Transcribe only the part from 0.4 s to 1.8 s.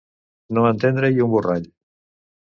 No entendre-hi un borrall.